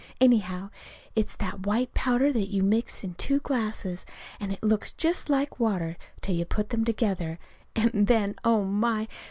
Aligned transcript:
Anyhow, 0.19 0.71
it's 1.15 1.35
that 1.35 1.67
white 1.67 1.93
powder 1.93 2.33
that 2.33 2.47
you 2.47 2.63
mix 2.63 3.03
in 3.03 3.13
two 3.13 3.39
glasses, 3.39 4.03
and 4.39 4.51
that 4.51 4.63
looks 4.63 4.91
just 4.91 5.29
like 5.29 5.59
water 5.59 5.95
till 6.21 6.33
you 6.33 6.43
put 6.45 6.69
them 6.69 6.83
together. 6.83 7.37
And 7.75 8.07
then, 8.07 8.33
oh, 8.43 8.63
my! 8.63 9.07